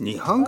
[0.00, 0.46] 日本語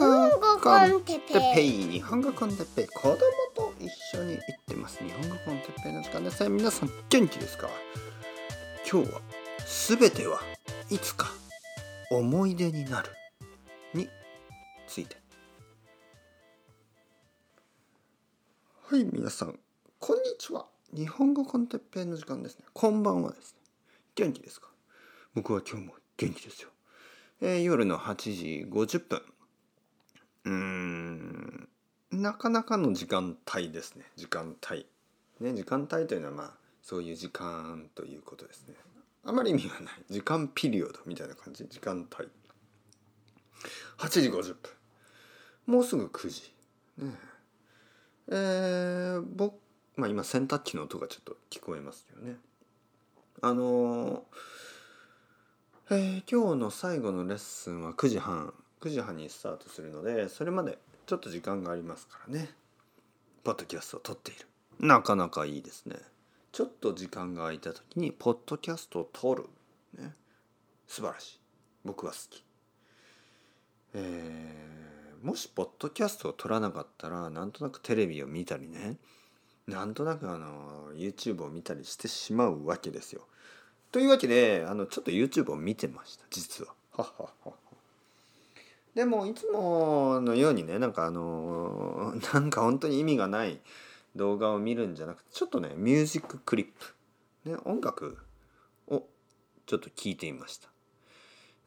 [0.63, 1.61] コンテッペ。
[1.63, 2.83] イ日本語コンテッペ。
[2.85, 3.19] イ子供
[3.55, 5.05] と一緒に行ってます。
[5.05, 6.49] 日本語コンテッペイの時間です。
[6.49, 7.69] 皆さん元気ですか？
[8.91, 9.21] 今日は
[9.67, 10.41] すべては
[10.89, 11.27] いつか
[12.11, 13.11] 思い出になる
[13.93, 14.09] に
[14.89, 15.19] ついて。
[18.87, 19.59] はい皆さん
[19.99, 20.65] こんにちは。
[20.97, 22.65] 日本語コンテッペイの時間ですね。
[22.73, 23.59] こんばんはですね。
[24.15, 24.69] 元気ですか？
[25.35, 26.71] 僕は今日も元気ですよ。
[27.43, 29.21] えー夜の8時50分。
[30.45, 31.69] うん。
[32.11, 34.05] なかなかの時間帯ですね。
[34.17, 34.87] 時間帯。
[35.41, 36.51] ね時間帯というのはまあ
[36.83, 38.75] そういう時間ということですね。
[39.25, 39.95] あまり意味はない。
[40.11, 41.67] 時間ピリオドみたいな感じ？
[41.69, 42.29] 時間帯。
[43.99, 44.57] 8時50分。
[45.67, 46.53] もうすぐ9時。
[46.99, 47.13] ね。
[48.29, 49.55] えー、僕
[49.97, 52.37] まあ今洗濯機の音がちょっと聞こえますよね。
[53.41, 54.21] あのー
[55.91, 58.55] えー今日の最後のレッスンは9時半。
[58.83, 62.51] 9時半にスタートするのでそれまでちょっと時間がありますからね。
[63.45, 64.47] ポッドキャストを撮っている。
[64.81, 65.97] なかなかいいですね。
[66.53, 69.45] ちょっと時間が空いた時にポッドキャストを撮る
[69.99, 70.13] ね。
[70.87, 71.41] 素晴らしい。
[71.85, 72.45] 僕は好き。
[73.95, 74.73] えー
[75.23, 78.97] もしポッドキャストを撮らなかったらなんとなくテレビを見たりね。
[79.69, 83.23] なんとなくあの YouTube を見たりしてしまうわけですよ。
[83.93, 86.75] というわけであのちょっと YouTube を見てました実は。
[86.91, 87.53] ははは。
[88.95, 93.61] でもいつものようにねなんかあの なんか本当に意味がない
[94.17, 96.69] 動画を見るんじゃなくてちょっとねミュージッククリッ
[97.45, 98.19] プ、ね、音楽
[98.89, 99.07] を
[99.67, 100.69] ちょっと聞いていました。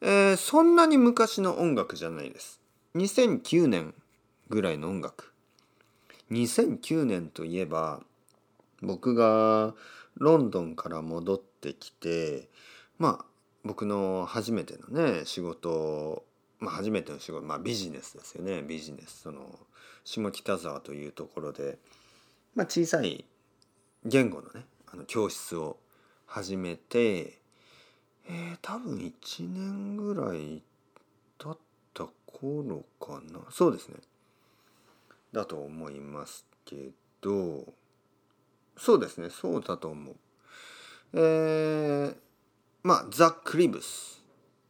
[0.01, 2.61] えーそんなに昔の音楽じゃないです。
[2.95, 3.95] 2009年
[4.49, 5.31] ぐらいの音楽。
[6.31, 8.03] 2009年といえば
[8.81, 9.73] 僕が
[10.15, 12.49] ロンドンから戻ってきて
[12.97, 13.25] まあ
[13.63, 16.23] 僕の初めてのね仕事
[16.65, 18.61] まあ初めての仕事まあビジネスですよね。
[18.61, 19.21] ビジネス。
[19.21, 19.59] その
[20.03, 21.77] 下北沢というところで
[22.55, 23.25] まあ小さい
[24.03, 25.77] 言語のねあの教室を
[26.25, 27.39] 始めて
[28.27, 30.63] えー、多分1年ぐらい
[31.37, 31.57] 経っ
[31.93, 33.39] た頃かな。
[33.51, 33.97] そうですね。
[35.31, 36.89] だと思いますけ
[37.21, 37.65] ど
[38.77, 39.29] そうですね。
[39.29, 40.15] そうだと思う。
[41.13, 42.15] えー、
[42.83, 44.23] まあザ・クリブス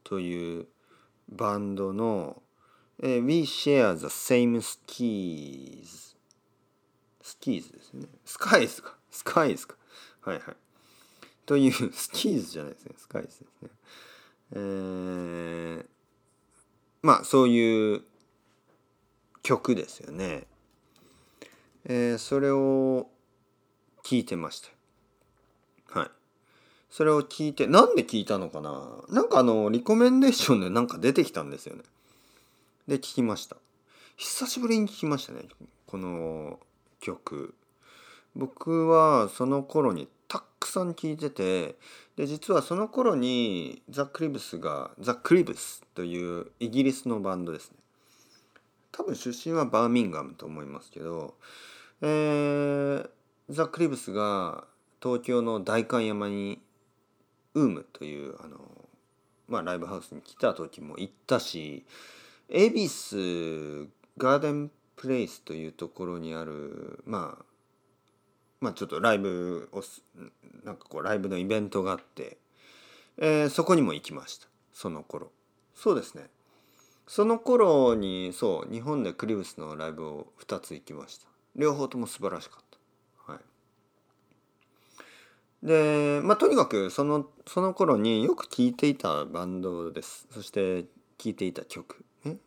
[0.04, 0.68] という
[1.30, 2.42] バンドの、
[3.02, 6.16] えー We Share the Same Skis
[7.22, 8.08] スキーズですね。
[8.24, 8.96] スカイズか。
[9.10, 9.76] スカイズか。
[10.22, 10.56] はいはい。
[11.46, 12.96] というスキーズじゃないですね。
[12.98, 13.70] スカイズですね。
[14.52, 15.86] えー、
[17.02, 18.04] まあそういう
[19.42, 20.46] 曲ですよね。
[21.86, 23.08] えーそれを
[24.04, 24.70] 聞いてました
[26.96, 29.04] それを聞いてなんで聞いたのかな？
[29.10, 31.84] なんかあのリコメンデーションでなんか出てきたんですよね。
[32.88, 33.58] で聞きました。
[34.16, 35.42] 久しぶりに聞きましたね
[35.88, 36.58] この
[37.02, 37.54] 曲。
[38.34, 41.76] 僕はその頃にたくさん聞いてて
[42.16, 47.78] で実はその頃にザ・クリブスがザ・クリブスというイギリスのバンドですね。
[48.94, 51.34] 多分出身はバーミンガムと思いますけど
[52.02, 53.10] えー
[53.50, 54.64] ザ・クリブスが
[55.04, 56.62] 東京の代官山に
[57.56, 58.60] ウームというあの、
[59.48, 61.86] まあ、ライブハウスに来た時も行ったし
[62.50, 67.46] 恵比寿ガーデンプレイスというところにあるまあ
[68.62, 69.84] まあちょっとライブを
[70.64, 72.38] なんかこうライブのイベントがあって、
[73.18, 74.48] えーそこにも行きました。
[74.74, 75.32] その頃。
[75.76, 76.24] そうですね。
[77.08, 81.28] その頃にそう日本でクリブスのライブを2つ行きました。
[81.56, 82.65] 両方とも素晴らしかった。
[85.64, 90.28] でまあとにかくそのその頃によく聴いていたバンドです。
[90.32, 90.84] そして
[91.18, 92.06] 聴いていた曲。
[92.24, 92.38] ね。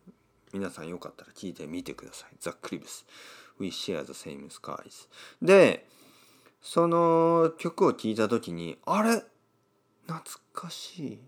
[0.53, 2.29] 皆さんよかったら聴いてみてください。
[2.39, 3.05] ザ・クリブス
[3.59, 5.07] We Share the Same Skies
[5.41, 5.85] で
[6.61, 9.23] その曲を聴いた時にあれ？
[10.07, 11.19] 懐かしい。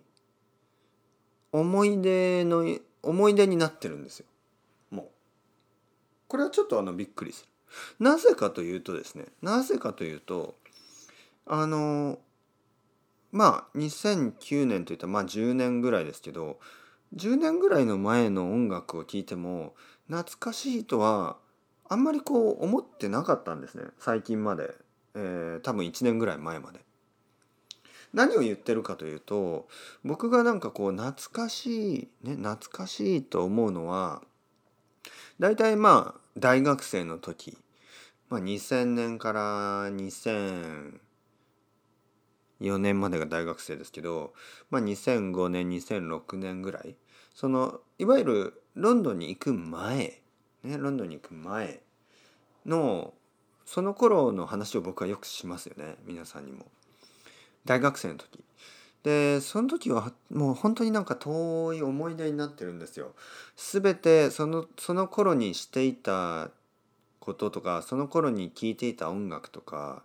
[1.52, 2.66] 思い出の
[3.04, 4.25] 思い出になってるんですよ。
[4.89, 5.07] もう。
[6.27, 7.50] これはちょっとあのびっくりする。
[8.00, 9.25] なぜかというとですね。
[9.42, 10.56] なぜかというと
[11.45, 12.19] あの
[13.31, 16.59] まあ2009年といったらまあ10年ぐらいですけど
[17.15, 19.73] 10年ぐらいの前の音楽を聴いても
[20.07, 21.38] 懐かしいとは
[21.89, 24.73] あんまりこう思ってなかったんですね最近まで、
[25.15, 26.79] えー多分1年ぐらい前まで。
[28.13, 29.67] 何を言ってるかというと
[30.03, 34.21] 僕がなんかこう懐かしいね懐かしいと思うのは
[35.39, 37.57] 大体まあ大学生の時、
[38.29, 40.99] まあ、2000年から2004
[42.62, 44.34] 4年までが大学生ですけど、
[44.69, 46.96] まあ、2005年2006年ぐらい
[47.34, 50.22] そのいわゆるロンドンに行く前、
[50.63, 51.81] ね、ロンドンに行く前
[52.66, 53.13] の
[53.66, 56.66] その頃の話を僕はよくしますよね皆さんにも。
[57.66, 58.44] 大学生の時
[59.04, 63.13] でその時はもう本当になんか遠い思い出になってるんですよ。
[63.56, 66.52] 全てそのその頃にしていた
[67.19, 70.04] こととかその頃に聴いていた音楽とか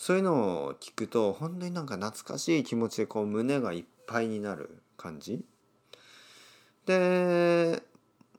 [0.00, 5.44] そういうのを聞くと本当になんか懐かしい気持ちでこう胸がいっぱいになる感じ。
[6.86, 7.82] で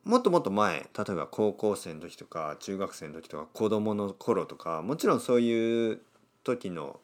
[0.03, 6.01] もっともっと前例えば高校生の時とか中学生の時とか子供の頃とかもちろんそういう
[6.43, 6.99] 時の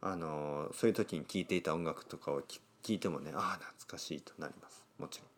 [0.00, 2.42] あのそういう時に聴いていた音楽とかを
[2.82, 4.84] 聞いてもねああ懐かしいとなります。
[4.98, 5.28] もちろん。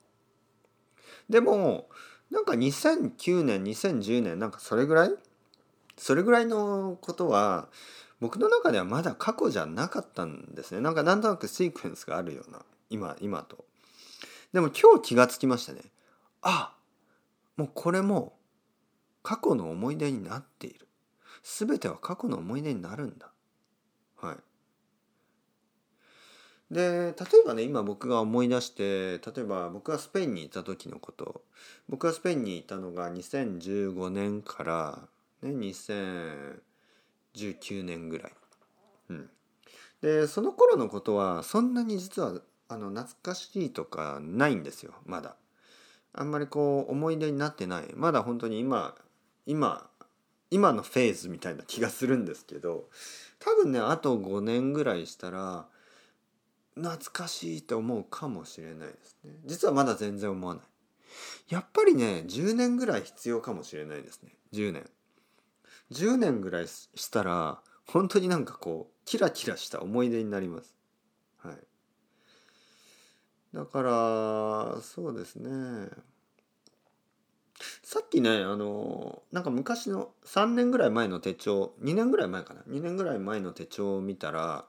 [1.29, 1.91] でも
[2.31, 5.11] なんか2009年2010年なんかそれぐらい？
[5.99, 7.69] それぐらいのことは
[8.20, 13.64] 僕の中ではまだ過去じゃなかったんですねなんかなんとなくシークエンスがあるような今今と。
[14.52, 15.80] でも今日気がつきましたね。
[16.40, 16.74] あ
[17.56, 18.34] もうこれも
[19.22, 20.86] 過去の思い出になっている。
[21.42, 23.30] 全ては過去の思い出になるんだ。
[24.16, 24.36] はい。
[26.70, 31.42] で例えばね今僕が思い出して例えば僕がスペインにいた時のこと
[31.88, 34.98] 僕がスペインにいたのが2015年から、
[35.42, 36.58] ね、2000
[37.37, 38.33] 19年ぐらい。
[39.11, 39.31] うん、
[40.03, 44.94] でその頃のことはそんなに実はあの懐かしいとかないんですよ。
[45.05, 45.37] まだ。
[46.12, 47.85] あんまりこう思い出になってない。
[47.94, 48.94] まだ本当に今
[49.44, 49.88] 今
[50.50, 52.88] 今のフェーズみたいな気がするんですけど
[53.38, 55.67] 多分ねあと5年ぐらいしたら
[56.75, 59.35] 懐かしいって思うかもしれないですね。
[59.44, 60.65] 実はまだ全然思わない。
[61.49, 64.33] やっぱりね10年ぐらい必要かもしれないですね。
[64.53, 64.91] 10年。
[65.93, 70.75] 10年ぐらいしたら本当になんかこうキラキラした思い出になります。
[71.38, 71.56] はい。
[73.55, 75.88] だからそうですね。
[77.83, 82.62] さっきねあのなんか昔の3年ぐらい前の手帳2年ぐらい前かな。
[82.69, 84.67] 2年ぐらい前の手帳を見たら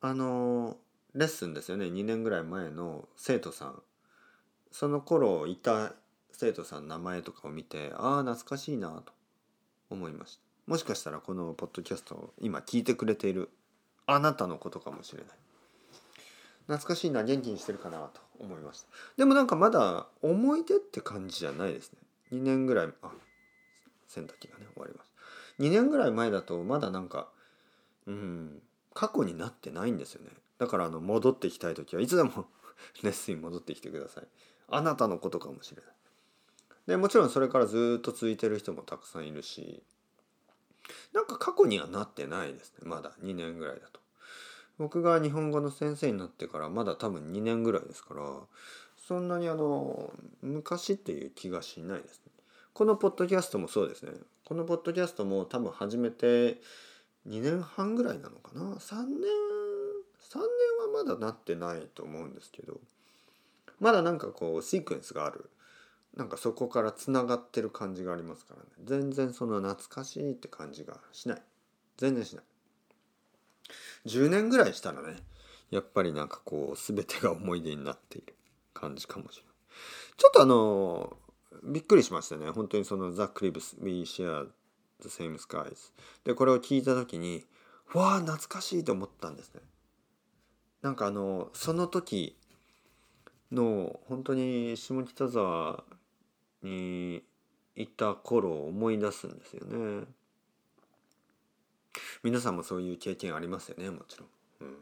[0.00, 0.76] あの
[1.14, 1.86] レッスンですよね。
[1.86, 3.82] 2年ぐらい前の生徒さん。
[4.70, 5.92] その頃いた
[6.32, 9.13] 生徒さんの名前とかを見てああ懐かしいなと
[9.90, 10.42] 思いました。
[10.66, 13.50] もしかしたらこのポッドキャストを今聞いてくれている
[14.06, 15.28] あなたのことかもしれない。
[16.66, 18.88] 懐かしいな元気にしてるかなと思いました。
[19.16, 21.98] でもなんかまだ思い出って感じじゃないですね。
[22.32, 23.10] 2年ぐらいあ
[24.08, 25.12] 洗濯機がね終わります
[25.60, 27.28] 2年ぐらい前だとまだなんか
[28.06, 28.62] うん
[28.94, 30.30] 過去になってないんですよね。
[30.58, 32.46] だからあの戻ってきたい時はいつでも
[33.02, 34.24] レッスンに戻ってきてください。
[34.70, 35.92] あなたのことかもしれない。
[36.86, 39.82] でもちろんそれからずっと続いてる人もたくさんいるし
[41.12, 42.88] なんか過去にはなってないですね。
[42.88, 44.00] まだ2年ぐらいだと。
[44.76, 48.22] 僕が日本語の先生になってからまだ多分2年ぐらいですから
[48.96, 52.32] そんなにあの昔っていう気がしないですね。
[52.72, 54.12] このポッドキャストもそうですね。
[54.44, 56.60] このポッドキャストも多分始めて
[57.28, 59.54] 2年半ぐらいなのかな？3年
[60.34, 60.46] 3年
[60.92, 62.80] はまだなってないと思うんですけど
[63.78, 65.48] まだなんかこうシークエンスがある
[66.16, 68.68] なんかそこからつながってる感じがありますからね。
[68.84, 71.42] 全然その懐かしいって感じがしない。
[71.96, 72.44] 全然しない。
[74.06, 75.16] 10年ぐらいしたらね
[75.70, 78.34] やっぱりなんかこう全てが思い出になっている
[78.74, 79.54] 感じかもしれない。
[80.16, 81.16] ちょっとあの
[81.64, 82.50] びっくりしましたね。
[82.50, 84.48] 本当にそのザ・クリブス We Share
[85.00, 85.92] The Same Skies
[86.24, 87.44] でこれを聞いた時に
[87.92, 89.62] わあ懐かしいと思ったんですね。
[90.82, 92.36] なんかあのその時
[93.50, 95.84] の本当に下北沢
[96.64, 97.22] に
[97.76, 100.06] いた頃を思い出すんですよね。
[102.22, 104.28] 皆さんもそういう経験ありますよねもちろん、
[104.60, 104.76] うん、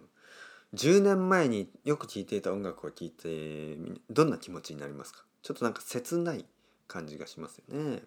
[0.74, 3.76] 10年前によく聴いていた音楽を聴いて
[4.10, 5.24] どんな気持ちになりますか？
[5.42, 6.46] ちょっとなんか切ない
[6.86, 8.02] 感じがしますよね。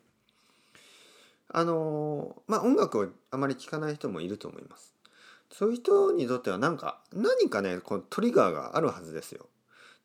[1.49, 4.95] あのまあ音楽をあまり聴かない人もいると思います。
[5.51, 9.47] そういう人にとっては何か何かねこのトリガーがあるはずですよ。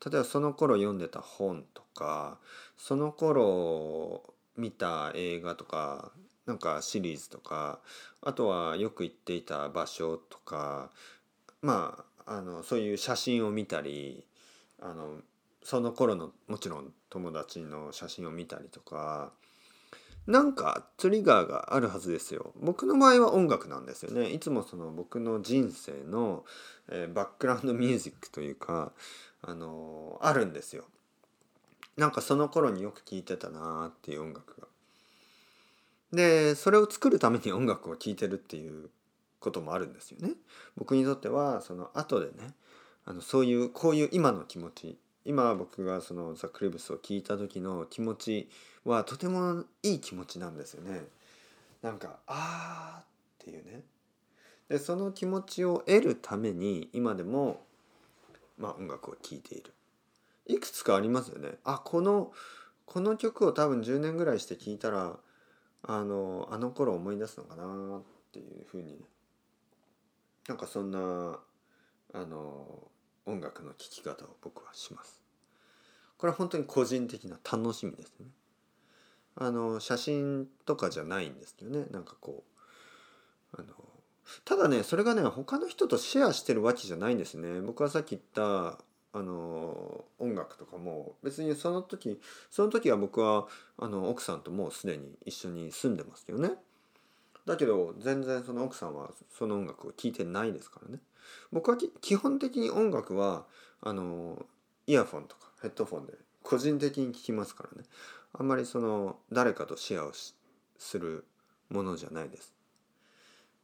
[0.05, 2.39] 例えばその頃読んでた本とか
[2.77, 4.23] その頃
[4.57, 6.13] 見た映画とか
[6.47, 7.81] なんかシリーズとか
[8.23, 10.91] あとはよく行っていた場所とか
[11.63, 14.25] まああのそういう写真を見たり
[14.81, 15.19] あの
[15.63, 19.33] その頃のもちろん友達の写真を見たりとか
[20.27, 22.53] なんかトリガーがあるはずですよ。
[22.61, 24.31] 僕の場合は音楽なんですよね。
[24.31, 26.45] いつもその僕の人生の、
[26.89, 28.93] えー、バックグラウンドミュージックというか、
[29.43, 30.85] あのー、あるんですよ。
[31.97, 34.69] なんかその頃によく聴いてたなーっていう音楽が。
[36.13, 38.91] で、それを作るために音楽を聴いてるっていう
[39.41, 40.35] こともあるんですよね。
[40.77, 42.55] 僕にとってはその後でね
[43.05, 48.49] あのそういうこういう今の気持ち今僕がそのザ・クリブスを聞いた時の気持ち
[48.85, 51.03] はとてもいい気持ちなんですよね。
[51.83, 53.05] なんかあーっ
[53.39, 53.83] ていうね。
[54.69, 57.65] でその気持ちを得るために今でも、
[58.61, 59.73] まあ、音楽を聴いている。
[60.47, 61.59] いくつかありますよね。
[61.65, 62.33] あこの
[62.87, 65.17] この曲を多分10年ぐらいして聴いたら
[65.83, 68.03] あのあの頃思い出すのかなっ
[68.33, 69.05] ていうふうに
[70.49, 71.39] なんかそんな
[72.13, 72.89] あの
[73.27, 75.21] 音楽の聴き方を僕はします。
[76.19, 78.27] これは本当に個人的な楽しみですね。
[79.37, 82.45] あの写真とかじゃないんですよねなんかこ
[83.55, 83.69] うあの
[84.45, 87.61] ただねそれがね他の人とシェアしてるわけじゃないんですね。
[87.61, 88.79] 僕はさっき言った
[89.13, 92.21] あの音楽とかも別にその時
[92.51, 93.47] その時は僕は
[93.79, 96.53] あの奥さんともうすでに一緒に住んでますよね。
[97.47, 101.01] だけど全然その奥さんはその音楽を聴いてないですからね。
[101.53, 103.47] 僕は基本的に音楽は
[103.81, 104.45] あの
[104.87, 107.89] イヤフォンとかヘッドフォンで個人的に聴きますからね。
[108.33, 110.13] あんまりその誰かとシェアを
[110.79, 111.25] する
[111.69, 112.60] ものじゃないです。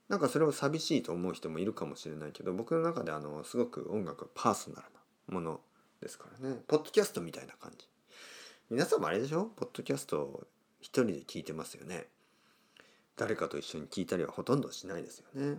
[0.08, 5.60] なんかそれを寂しいと思う人もいるかもしれないけど僕の中であのすごく音楽はパーソナルなもの
[6.00, 6.56] ですからね。
[6.68, 7.88] ポッドキャストみたいな感じ。
[8.70, 9.46] 皆さんもあれでしょ？
[9.56, 10.46] ポッドキャスト
[10.80, 12.06] 一人で聞いてますよね。
[13.16, 15.58] 誰かと一緒に聞いたりはほとんどしないですよね。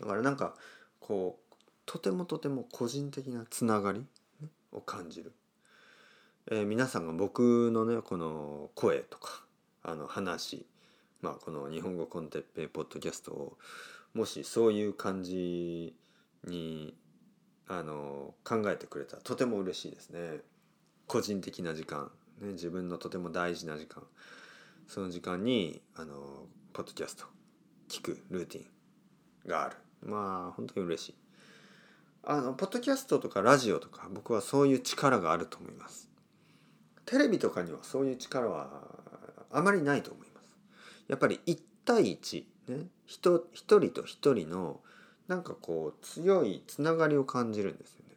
[0.00, 0.54] だからなんか
[1.00, 1.54] こう
[1.86, 4.04] とてもとても個人的なつながり
[4.72, 5.32] を感じる。
[6.50, 9.44] えー、皆さんが僕のねこの声とか
[9.82, 10.66] あの話
[11.20, 13.58] まあこの日本語コンテッペイポッドキャストを
[14.14, 15.94] もしそういう感じ
[16.44, 16.94] に
[17.66, 20.40] あの考えてくれたらとても嬉しいですね。
[21.06, 22.10] 個人的な時間、
[22.40, 24.02] ね、自分のとても大事な時間
[24.86, 27.24] その時間にあのポッドキャスト
[27.88, 31.14] 聞くルーティンがあるまあ本当に嬉しい
[32.24, 36.08] あのポッドキャストとかラジオとか僕はそういう力があると思います
[37.06, 38.68] テレビとかにはそういう力は
[39.50, 40.27] あまりないと思います。
[41.08, 44.80] やっぱり1対1、ね、人一人と一人の
[45.26, 48.14] なんかこう強いつながりを感じるんですよね。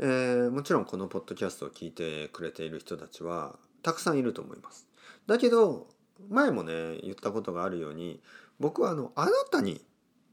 [0.00, 4.86] えー、もちろんこのポッドキャストを聞いてくれている人たちはたくさんいると思います。
[5.26, 5.88] だけど
[6.28, 8.20] 前もね言ったことがあるように
[8.60, 9.84] 僕はあのあなたに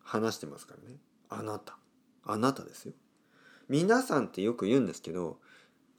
[0.04, 0.98] 話してますからね。
[1.30, 1.78] あなた。
[2.24, 2.94] あなたですよ。
[3.70, 5.40] 皆さんってよく言うんですけど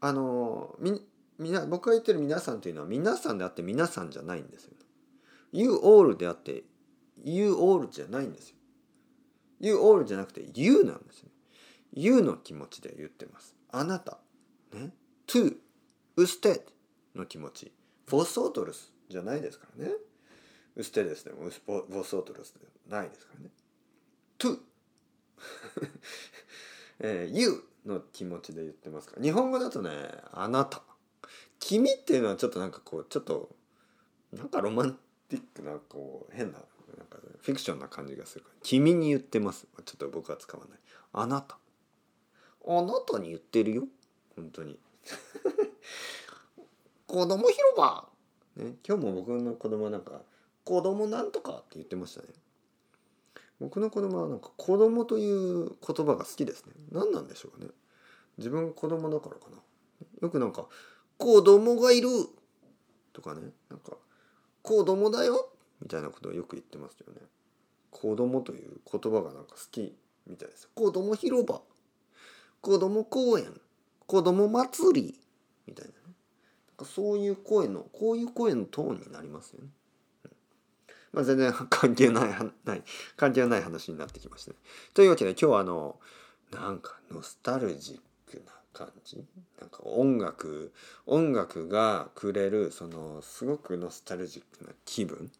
[0.00, 1.02] あのみ
[1.38, 4.75] みな僕が言ってる皆さんというのは皆さんであって皆さんじゃないんですよ。
[5.56, 6.64] You all であって
[7.24, 8.56] You all じゃないんですよ。
[9.58, 11.30] You all じゃなくて You なんです、ね。
[11.94, 13.56] You の気持ちで言ってます。
[13.72, 14.18] あなた。
[14.74, 14.92] ね。
[15.26, 15.56] to,
[16.18, 16.60] usted
[17.14, 17.72] の気持ち。
[18.06, 19.92] vosotros じゃないですからね。
[20.76, 21.50] ustedes でも
[21.88, 23.50] vosotros でないですからね。
[24.38, 24.58] to
[27.00, 29.90] えー、You の気持ちで言ってますから日本語だとね
[30.32, 30.82] 「あなた」
[31.60, 33.54] 「君」っていうのはちょっとなんかこうちょっと
[34.32, 34.98] なんかロマン
[35.28, 36.58] ティックなこう変な
[36.96, 40.78] なんかフィクションな感じがするから「君に言ってます」ちょっと僕は使わない
[41.12, 41.58] 「あなた」
[42.66, 43.88] 「あなたに言ってるよ」
[44.36, 44.78] 本当に。
[47.06, 48.08] 子供広場
[48.56, 50.22] ね今日も僕の子供なんか
[50.64, 52.28] 「子供なんとか」って言ってましたね。
[53.58, 56.72] 僕の子供はなんか子供という言葉が好きですね。
[56.90, 57.70] 何なんでしょうかね。
[58.38, 59.56] 自分子供だからかな。
[60.20, 60.68] よくなんか
[61.16, 62.08] 子供がいる
[63.12, 63.52] とかね。
[63.70, 63.96] なんか
[64.66, 65.48] 子供だよ？
[65.80, 67.20] みたいなことをよく言ってますよね。
[67.92, 69.96] 子供という言葉がなんか好き
[70.26, 70.68] みたいです。
[70.74, 71.62] 子供広場。
[72.60, 73.60] 子供公園。
[74.06, 75.20] 子供祭り。
[75.68, 75.96] みたいなね。
[76.78, 79.68] なんかそういう声のこういう声のトーンになりますよね。
[81.12, 82.82] まあ、全然 関係ないない
[83.16, 84.56] 関係ない話になってきましたね。
[84.94, 86.00] というわけで今日はあの
[86.50, 89.24] なんかノスタルジックな感じ？
[89.60, 90.72] なんか音楽
[91.06, 95.30] 音楽がくれるそのすごくノスタルジックな気分？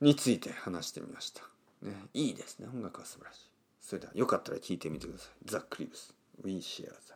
[0.00, 1.42] について話してみました。
[1.82, 2.66] ね、いいですね。
[2.66, 3.40] 音楽は素晴らしい。
[3.80, 5.28] それではよかったら聴いてみてください。
[5.44, 6.12] ザ・クリブス
[6.44, 7.14] We share the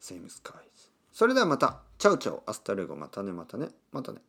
[0.00, 1.80] same skies それではまた。
[1.98, 2.94] チャウチャウアスタレゴ。
[2.96, 3.68] またねまたね。
[3.92, 4.20] またね。